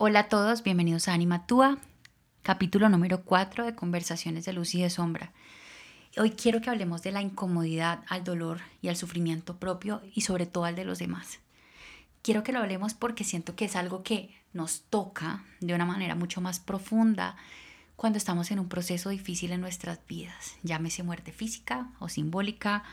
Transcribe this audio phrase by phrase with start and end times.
[0.00, 1.76] Hola a todos, bienvenidos a Anima Tua,
[2.44, 5.32] capítulo número 4 de Conversaciones de Luz y de Sombra.
[6.16, 10.46] Hoy quiero que hablemos de la incomodidad al dolor y al sufrimiento propio y sobre
[10.46, 11.40] todo al de los demás.
[12.22, 16.14] Quiero que lo hablemos porque siento que es algo que nos toca de una manera
[16.14, 17.34] mucho más profunda
[17.96, 22.84] cuando estamos en un proceso difícil en nuestras vidas, llámese muerte física o simbólica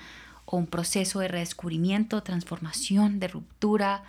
[0.45, 4.05] o un proceso de redescubrimiento, transformación, de ruptura,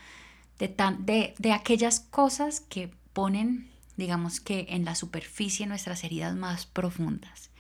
[0.59, 6.35] de, tan, de, de aquellas cosas que ponen, digamos que en la superficie nuestras heridas
[6.35, 7.51] más profundas.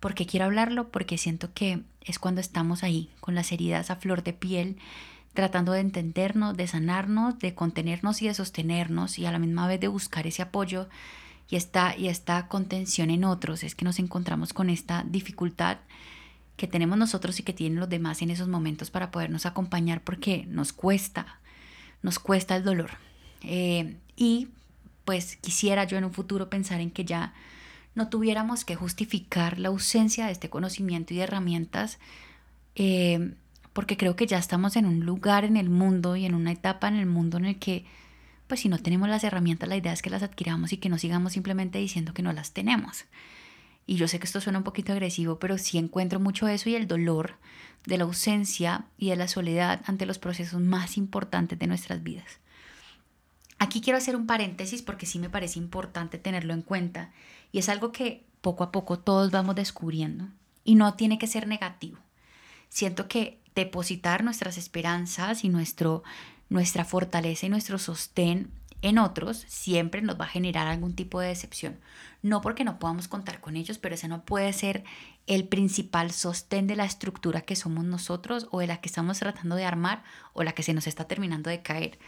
[0.00, 0.88] ¿Por qué quiero hablarlo?
[0.90, 4.78] Porque siento que es cuando estamos ahí, con las heridas a flor de piel,
[5.34, 9.78] tratando de entendernos, de sanarnos, de contenernos y de sostenernos y a la misma vez
[9.80, 10.88] de buscar ese apoyo
[11.48, 13.62] y esta, y esta contención en otros.
[13.62, 15.78] Es que nos encontramos con esta dificultad
[16.56, 20.44] que tenemos nosotros y que tienen los demás en esos momentos para podernos acompañar porque
[20.46, 21.40] nos cuesta,
[22.02, 22.90] nos cuesta el dolor.
[23.42, 24.48] Eh, y
[25.04, 27.34] pues quisiera yo en un futuro pensar en que ya
[27.94, 31.98] no tuviéramos que justificar la ausencia de este conocimiento y de herramientas,
[32.76, 33.34] eh,
[33.72, 36.88] porque creo que ya estamos en un lugar en el mundo y en una etapa
[36.88, 37.84] en el mundo en el que,
[38.46, 40.98] pues si no tenemos las herramientas, la idea es que las adquiramos y que no
[40.98, 43.04] sigamos simplemente diciendo que no las tenemos.
[43.90, 46.76] Y yo sé que esto suena un poquito agresivo, pero sí encuentro mucho eso y
[46.76, 47.34] el dolor
[47.86, 52.38] de la ausencia y de la soledad ante los procesos más importantes de nuestras vidas.
[53.58, 57.10] Aquí quiero hacer un paréntesis porque sí me parece importante tenerlo en cuenta
[57.50, 60.28] y es algo que poco a poco todos vamos descubriendo
[60.62, 61.98] y no tiene que ser negativo.
[62.68, 66.04] Siento que depositar nuestras esperanzas y nuestro,
[66.48, 68.52] nuestra fortaleza y nuestro sostén
[68.82, 71.78] en otros siempre nos va a generar algún tipo de decepción.
[72.22, 74.84] No porque no podamos contar con ellos, pero ese no puede ser
[75.26, 79.56] el principal sostén de la estructura que somos nosotros o de la que estamos tratando
[79.56, 81.98] de armar o la que se nos está terminando de caer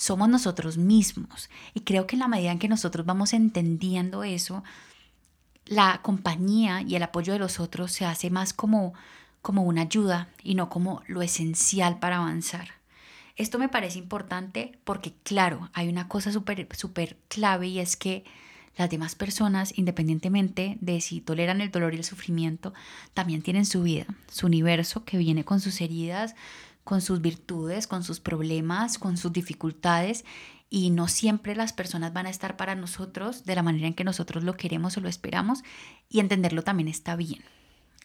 [0.00, 1.50] somos nosotros mismos.
[1.74, 4.64] Y creo que en la medida en que nosotros vamos entendiendo eso,
[5.66, 8.94] la compañía y el apoyo de los otros se hace más como,
[9.42, 12.79] como una ayuda y no como lo esencial para avanzar.
[13.40, 18.22] Esto me parece importante porque, claro, hay una cosa súper súper clave y es que
[18.76, 22.74] las demás personas, independientemente de si toleran el dolor y el sufrimiento,
[23.14, 26.34] también tienen su vida, su universo que viene con sus heridas,
[26.84, 30.26] con sus virtudes, con sus problemas, con sus dificultades
[30.68, 34.04] y no siempre las personas van a estar para nosotros de la manera en que
[34.04, 35.62] nosotros lo queremos o lo esperamos
[36.10, 37.42] y entenderlo también está bien.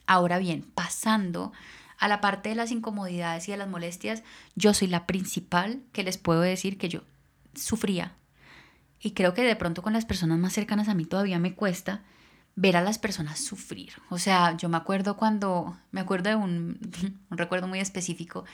[0.07, 1.51] Ahora bien, pasando
[1.97, 4.23] a la parte de las incomodidades y de las molestias,
[4.55, 7.01] yo soy la principal que les puedo decir que yo
[7.53, 8.15] sufría
[9.05, 12.01] y creo que de pronto con las personas más cercanas a mí todavía me cuesta
[12.55, 13.93] ver a las personas sufrir.
[14.09, 16.79] O sea, yo me acuerdo cuando, me acuerdo de un,
[17.29, 18.45] un recuerdo muy específico,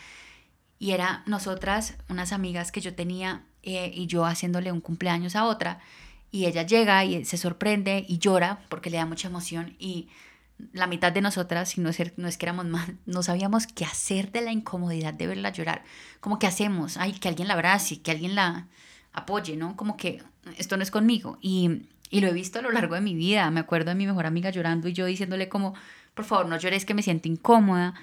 [0.77, 5.45] y era nosotras, unas amigas que yo tenía, eh, y yo haciéndole un cumpleaños a
[5.45, 5.79] otra,
[6.31, 10.09] y ella llega y se sorprende y llora porque le da mucha emoción, y
[10.73, 13.85] la mitad de nosotras, si no es, no es que éramos más, no sabíamos qué
[13.85, 15.83] hacer de la incomodidad de verla llorar.
[16.19, 18.67] Como que hacemos, ay, que alguien la abrace, que alguien la
[19.13, 19.75] apoye, ¿no?
[19.75, 20.23] Como que
[20.57, 21.37] esto no es conmigo.
[21.41, 23.49] Y y lo he visto a lo largo de mi vida.
[23.49, 25.73] Me acuerdo de mi mejor amiga llorando y yo diciéndole como,
[26.13, 27.95] por favor, no llores que me siento incómoda.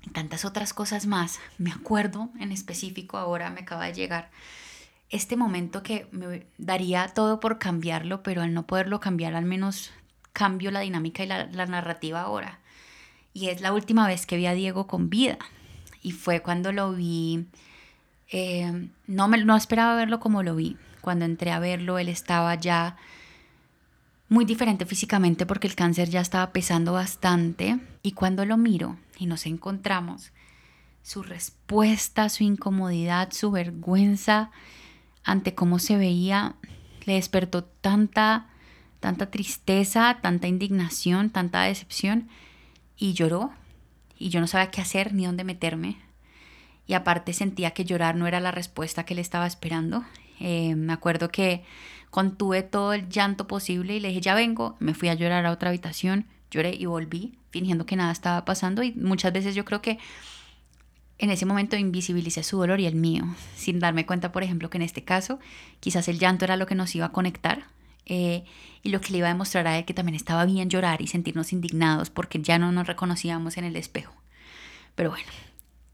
[0.00, 1.38] Y tantas otras cosas más.
[1.58, 4.30] Me acuerdo en específico ahora, me acaba de llegar
[5.10, 9.92] este momento que me daría todo por cambiarlo, pero al no poderlo cambiar, al menos
[10.32, 12.58] cambio la dinámica y la, narrativa ahora.
[13.34, 15.38] Y es la última vez que vi a Diego con vida.
[16.02, 17.46] Y fue cuando lo vi,
[18.30, 22.54] eh, no, me, no esperaba verlo como lo vi cuando entré a verlo, él estaba
[22.54, 22.96] ya
[24.30, 27.78] muy diferente físicamente porque el cáncer ya estaba pesando bastante.
[28.02, 30.32] Y cuando lo miro y nos encontramos,
[31.02, 34.50] su respuesta, su incomodidad, su vergüenza
[35.24, 36.54] ante cómo se veía,
[37.04, 38.46] le despertó tanta,
[39.02, 42.28] tanta tristeza, tanta indignación, tanta decepción.
[42.96, 43.50] Y lloró.
[44.16, 45.98] Y yo no sabía qué hacer ni dónde meterme.
[46.86, 50.04] Y aparte sentía que llorar no era la respuesta que le estaba esperando.
[50.38, 51.64] Eh, me acuerdo que
[52.10, 55.50] contuve todo el llanto posible y le dije, ya vengo, me fui a llorar a
[55.50, 59.82] otra habitación, lloré y volví, fingiendo que nada estaba pasando y muchas veces yo creo
[59.82, 59.98] que
[61.18, 63.24] en ese momento invisibilicé su dolor y el mío,
[63.56, 65.40] sin darme cuenta, por ejemplo, que en este caso
[65.80, 67.64] quizás el llanto era lo que nos iba a conectar
[68.06, 68.44] eh,
[68.82, 71.06] y lo que le iba a demostrar a él que también estaba bien llorar y
[71.06, 74.14] sentirnos indignados porque ya no nos reconocíamos en el espejo.
[74.94, 75.30] Pero bueno,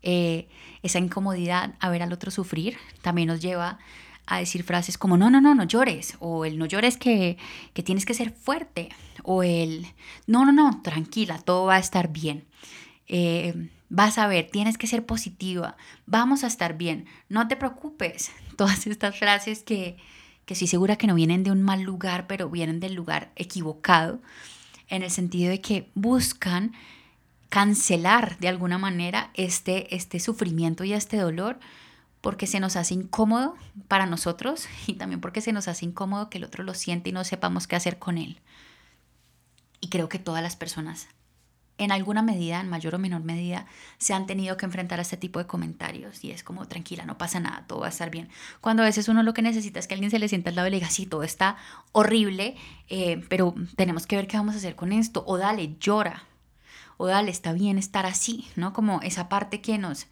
[0.02, 0.48] eh,
[0.82, 3.78] esa incomodidad a ver al otro sufrir también nos lleva
[4.26, 7.38] a decir frases como no, no, no, no llores, o el no llores que,
[7.72, 8.90] que tienes que ser fuerte,
[9.22, 9.86] o el
[10.26, 12.44] no, no, no, tranquila, todo va a estar bien.
[13.06, 18.30] Eh, vas a ver, tienes que ser positiva, vamos a estar bien, no te preocupes.
[18.56, 19.96] Todas estas frases que,
[20.48, 24.18] que estoy segura que no vienen de un mal lugar, pero vienen del lugar equivocado,
[24.88, 26.72] en el sentido de que buscan
[27.50, 31.60] cancelar de alguna manera este, este sufrimiento y este dolor
[32.22, 33.56] porque se nos hace incómodo
[33.88, 37.12] para nosotros y también porque se nos hace incómodo que el otro lo siente y
[37.12, 38.40] no sepamos qué hacer con él.
[39.82, 41.08] Y creo que todas las personas
[41.78, 43.66] en alguna medida, en mayor o menor medida,
[43.98, 47.16] se han tenido que enfrentar a este tipo de comentarios y es como, tranquila, no
[47.16, 48.28] pasa nada, todo va a estar bien.
[48.60, 50.68] Cuando a veces uno lo que necesita es que alguien se le sienta al lado
[50.68, 51.56] y le diga, sí, todo está
[51.92, 52.56] horrible,
[52.88, 56.24] eh, pero tenemos que ver qué vamos a hacer con esto, o dale, llora,
[56.96, 58.72] o dale, está bien estar así, ¿no?
[58.72, 60.08] Como esa parte que nos,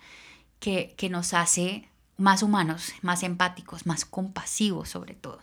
[0.61, 5.41] que, que nos hace más humanos, más empáticos, más compasivos sobre todo.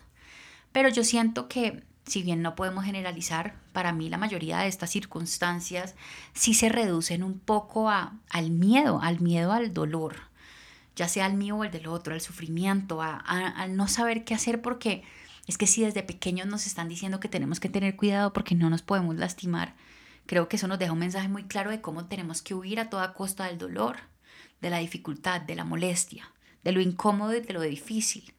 [0.72, 4.90] Pero yo siento que si bien no podemos generalizar, para mí la mayoría de estas
[4.90, 5.96] circunstancias
[6.34, 10.16] sí se reducen un poco a, al miedo, al miedo al dolor,
[10.96, 14.34] ya sea al mío o el del otro, al sufrimiento, a, al no saber qué
[14.34, 15.04] hacer porque
[15.48, 18.70] es que si desde pequeños nos están diciendo que tenemos que tener cuidado porque no
[18.70, 19.76] nos podemos lastimar,
[20.26, 22.90] creo que eso nos deja un mensaje muy claro de cómo tenemos que huir a
[22.90, 23.98] toda costa del dolor,
[24.62, 26.32] de la dificultad, de la molestia,
[26.64, 28.34] de lo incómodo y de lo difícil.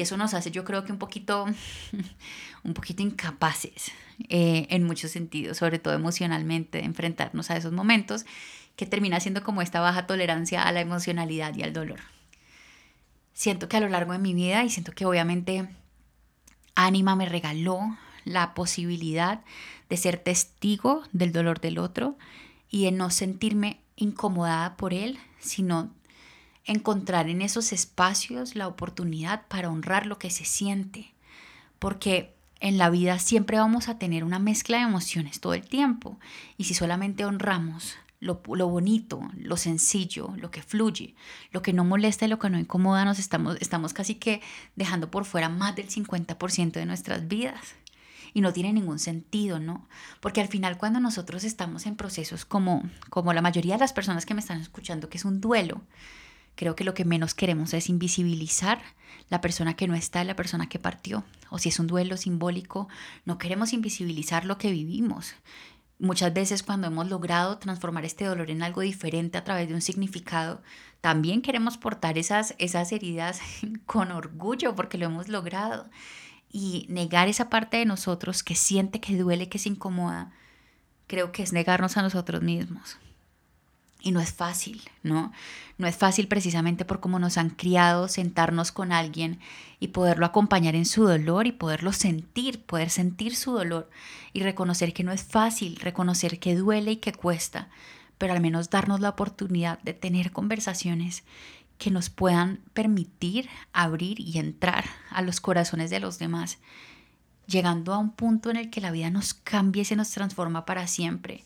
[0.00, 1.44] Y eso nos hace, yo creo que un poquito,
[2.64, 3.92] un poquito incapaces
[4.30, 8.24] eh, en muchos sentidos, sobre todo emocionalmente, de enfrentarnos a esos momentos,
[8.76, 12.00] que termina siendo como esta baja tolerancia a la emocionalidad y al dolor.
[13.34, 15.68] Siento que a lo largo de mi vida, y siento que obviamente
[16.74, 17.80] Anima me regaló
[18.24, 19.42] la posibilidad
[19.90, 22.16] de ser testigo del dolor del otro
[22.70, 25.92] y de no sentirme incomodada por él, sino
[26.64, 31.12] encontrar en esos espacios la oportunidad para honrar lo que se siente,
[31.78, 36.18] porque en la vida siempre vamos a tener una mezcla de emociones todo el tiempo,
[36.56, 38.36] y si solamente honramos lo,
[38.68, 41.14] bonito, lo sencillo, lo que fluye,
[41.52, 44.42] lo que no molesta y lo que no incomoda, nos estamos, estamos casi que
[44.76, 47.74] dejando por fuera más del 50% de nuestras vidas.
[48.32, 49.88] Y no tiene ningún sentido, ¿no?
[50.20, 54.24] Porque al final cuando nosotros estamos en procesos como, como la mayoría de las personas
[54.24, 55.82] que me están escuchando, que es un duelo,
[56.60, 58.82] Creo que lo que menos queremos es invisibilizar
[59.30, 61.24] la persona que no está, la persona que partió.
[61.48, 62.86] O si es un duelo simbólico,
[63.24, 65.32] no queremos invisibilizar lo que vivimos.
[65.98, 69.80] Muchas veces cuando hemos logrado transformar este dolor en algo diferente a través de un
[69.80, 70.60] significado,
[71.00, 73.40] también queremos portar esas, esas heridas
[73.86, 75.88] con orgullo porque lo hemos logrado.
[76.52, 80.30] Y negar esa parte de nosotros que siente, que duele, que se incomoda,
[81.06, 82.98] creo que es negarnos a nosotros mismos.
[84.02, 85.32] Y no es fácil, ¿no?
[85.76, 89.38] No es fácil precisamente por cómo nos han criado sentarnos con alguien
[89.78, 93.90] y poderlo acompañar en su dolor y poderlo sentir, poder sentir su dolor
[94.32, 97.68] y reconocer que no es fácil, reconocer que duele y que cuesta,
[98.16, 101.24] pero al menos darnos la oportunidad de tener conversaciones
[101.78, 106.58] que nos puedan permitir abrir y entrar a los corazones de los demás,
[107.46, 110.66] llegando a un punto en el que la vida nos cambia y se nos transforma
[110.66, 111.44] para siempre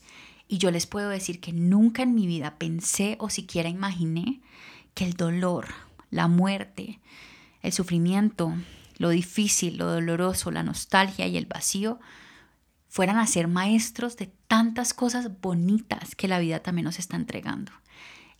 [0.55, 4.41] y yo les puedo decir que nunca en mi vida pensé o siquiera imaginé
[4.95, 5.67] que el dolor,
[6.13, 7.01] la muerte,
[7.63, 8.55] el sufrimiento,
[8.97, 11.99] lo difícil, lo doloroso, la nostalgia y el vacío
[12.87, 17.73] fueran a ser maestros de tantas cosas bonitas que la vida también nos está entregando.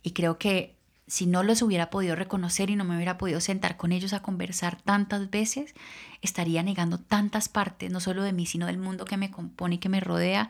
[0.01, 0.74] Y creo que
[1.07, 4.21] si no los hubiera podido reconocer y no me hubiera podido sentar con ellos a
[4.21, 5.75] conversar tantas veces,
[6.21, 9.77] estaría negando tantas partes, no solo de mí, sino del mundo que me compone y
[9.77, 10.49] que me rodea,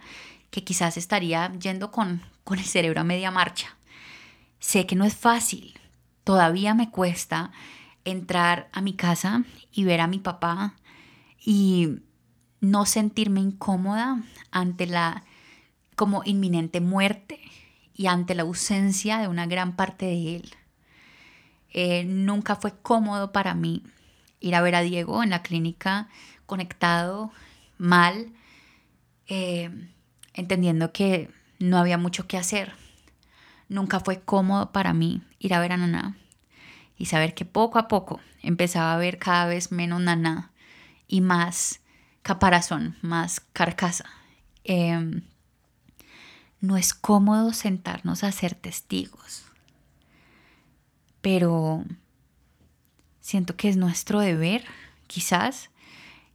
[0.52, 3.76] que quizás estaría yendo con, con el cerebro a media marcha.
[4.60, 5.78] Sé que no es fácil,
[6.24, 7.52] todavía me cuesta
[8.06, 10.76] entrar a mi casa y ver a mi papá
[11.44, 12.00] y
[12.62, 15.24] no sentirme incómoda ante la
[15.96, 17.40] como inminente muerte
[17.96, 20.56] y ante la ausencia de una gran parte de él.
[21.72, 23.84] Eh, nunca fue cómodo para mí
[24.40, 26.08] ir a ver a Diego en la clínica
[26.46, 27.32] conectado,
[27.78, 28.32] mal.
[29.28, 29.70] Eh,
[30.34, 32.74] entendiendo que no había mucho que hacer.
[33.70, 36.18] Nunca fue cómodo para mí ir a ver a Naná
[36.98, 40.52] y saber que poco a poco empezaba a ver cada vez menos Naná
[41.08, 41.82] y más
[42.22, 44.06] caparazón, más carcasa.
[44.64, 45.22] Em,
[46.66, 49.44] no es cómodo sentarnos a ser testigos,
[51.22, 51.84] pero
[53.22, 54.66] siento que es nuestro deber,
[55.08, 55.70] quizás,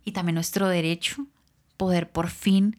[0.04, 1.26] y también nuestro derecho,
[1.76, 2.76] poder por fin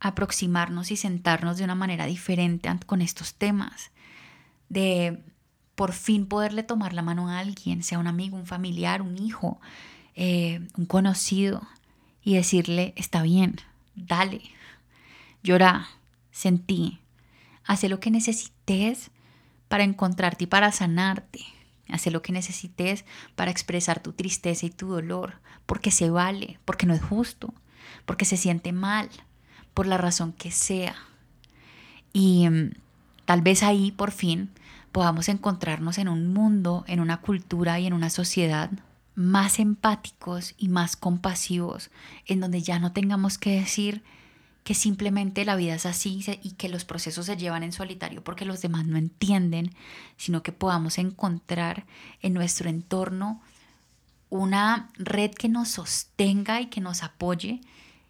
[0.00, 3.90] aproximarnos y sentarnos de una manera diferente con estos temas,
[4.68, 5.22] de
[5.74, 9.60] por fin poderle tomar la mano a alguien, sea un amigo, un familiar, un hijo,
[10.14, 11.66] eh, un conocido,
[12.22, 13.56] y decirle, está bien,
[13.94, 14.42] dale,
[15.42, 15.88] llora,
[16.40, 17.00] sentí,
[17.64, 19.10] hace lo que necesites
[19.68, 21.40] para encontrarte y para sanarte.
[21.88, 23.04] haz lo que necesites
[23.36, 25.34] para expresar tu tristeza y tu dolor,
[25.66, 27.52] porque se vale, porque no es justo,
[28.06, 29.10] porque se siente mal,
[29.74, 30.96] por la razón que sea.
[32.12, 32.70] Y mm,
[33.26, 34.50] tal vez ahí por fin
[34.92, 38.70] podamos encontrarnos en un mundo, en una cultura y en una sociedad
[39.14, 41.90] más empáticos y más compasivos,
[42.24, 44.02] en donde ya no tengamos que decir
[44.64, 48.44] que simplemente la vida es así y que los procesos se llevan en solitario porque
[48.44, 49.74] los demás no entienden,
[50.16, 51.86] sino que podamos encontrar
[52.20, 53.40] en nuestro entorno
[54.28, 57.60] una red que nos sostenga y que nos apoye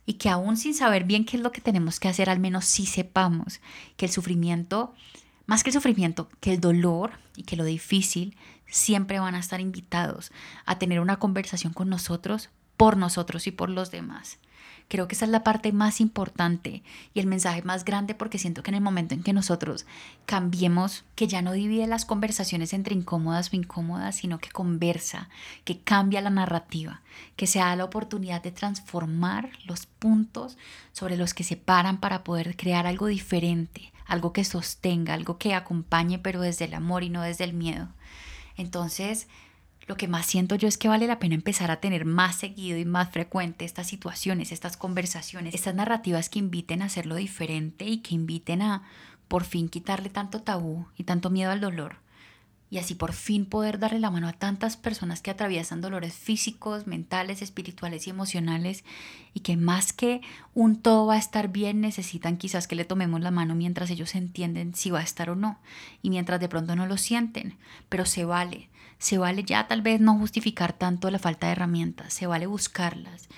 [0.06, 2.64] y que aún sin saber bien qué es lo que tenemos que hacer, al menos
[2.64, 3.60] sí sepamos
[3.96, 4.94] que el sufrimiento,
[5.46, 9.60] más que el sufrimiento, que el dolor y que lo difícil siempre van a estar
[9.60, 10.32] invitados
[10.66, 14.38] a tener una conversación con nosotros, por nosotros y por los demás.
[14.90, 16.82] Creo que esa es la parte más importante
[17.14, 19.86] y el mensaje más grande porque siento que en el momento en que nosotros
[20.26, 25.28] cambiemos, que ya no divide las conversaciones entre incómodas o incómodas, sino que conversa,
[25.62, 27.02] que cambia la narrativa,
[27.36, 30.58] que se da la oportunidad de transformar los puntos
[30.90, 35.54] sobre los que se paran para poder crear algo diferente, algo que sostenga, algo que
[35.54, 37.86] acompañe pero desde el amor y no desde el miedo.
[38.56, 39.28] Entonces,
[39.90, 42.78] lo que más siento yo es que vale la pena empezar a tener más seguido
[42.78, 47.98] y más frecuente estas situaciones, estas conversaciones, estas narrativas que inviten a hacerlo diferente y
[47.98, 48.84] que inviten a
[49.26, 51.96] por fin quitarle tanto tabú y tanto miedo al dolor.
[52.70, 56.86] Y así por fin poder darle la mano a tantas personas que atraviesan dolores físicos,
[56.86, 58.84] mentales, espirituales y emocionales
[59.34, 60.20] y que más que
[60.54, 64.14] un todo va a estar bien necesitan quizás que le tomemos la mano mientras ellos
[64.14, 65.58] entienden si va a estar o no
[66.00, 67.56] y mientras de pronto no lo sienten,
[67.88, 72.14] pero se vale, se vale ya tal vez no justificar tanto la falta de herramientas,
[72.14, 73.28] se vale buscarlas.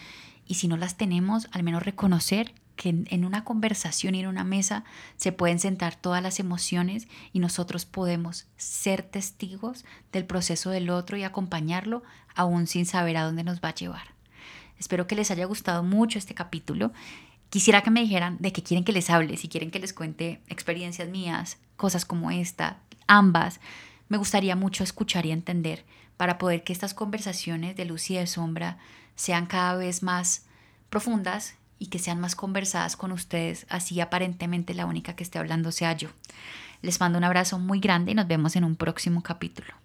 [0.46, 4.44] Y si no las tenemos, al menos reconocer que en una conversación y en una
[4.44, 4.84] mesa
[5.16, 11.16] se pueden sentar todas las emociones y nosotros podemos ser testigos del proceso del otro
[11.16, 12.02] y acompañarlo
[12.34, 14.14] aún sin saber a dónde nos va a llevar.
[14.78, 16.92] Espero que les haya gustado mucho este capítulo.
[17.50, 20.40] Quisiera que me dijeran de qué quieren que les hable, si quieren que les cuente
[20.48, 23.60] experiencias mías, cosas como esta, ambas.
[24.08, 25.84] Me gustaría mucho escuchar y entender
[26.16, 28.78] para poder que estas conversaciones de luz y de sombra
[29.14, 30.46] sean cada vez más
[30.90, 35.72] profundas y que sean más conversadas con ustedes, así aparentemente la única que esté hablando
[35.72, 36.10] sea yo.
[36.80, 39.81] Les mando un abrazo muy grande y nos vemos en un próximo capítulo.